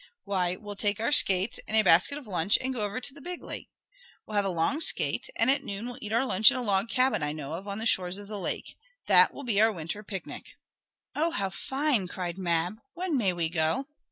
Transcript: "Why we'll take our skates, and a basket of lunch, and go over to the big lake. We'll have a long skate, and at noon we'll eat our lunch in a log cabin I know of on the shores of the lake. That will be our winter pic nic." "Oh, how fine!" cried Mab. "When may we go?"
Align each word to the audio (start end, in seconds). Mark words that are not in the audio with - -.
"Why 0.23 0.55
we'll 0.55 0.75
take 0.75 0.99
our 0.99 1.11
skates, 1.11 1.59
and 1.67 1.77
a 1.77 1.83
basket 1.83 2.17
of 2.17 2.25
lunch, 2.25 2.57
and 2.59 2.73
go 2.73 2.81
over 2.83 2.99
to 2.99 3.13
the 3.13 3.21
big 3.21 3.43
lake. 3.43 3.69
We'll 4.25 4.33
have 4.35 4.45
a 4.45 4.49
long 4.49 4.81
skate, 4.81 5.29
and 5.35 5.47
at 5.51 5.61
noon 5.61 5.85
we'll 5.85 5.99
eat 6.01 6.11
our 6.11 6.25
lunch 6.25 6.49
in 6.49 6.57
a 6.57 6.63
log 6.63 6.89
cabin 6.89 7.21
I 7.21 7.33
know 7.33 7.53
of 7.53 7.67
on 7.67 7.77
the 7.77 7.85
shores 7.85 8.17
of 8.17 8.27
the 8.27 8.39
lake. 8.39 8.79
That 9.05 9.31
will 9.31 9.43
be 9.43 9.61
our 9.61 9.71
winter 9.71 10.01
pic 10.01 10.25
nic." 10.25 10.57
"Oh, 11.15 11.29
how 11.29 11.51
fine!" 11.51 12.07
cried 12.07 12.39
Mab. 12.39 12.79
"When 12.95 13.15
may 13.15 13.31
we 13.31 13.47
go?" 13.47 13.85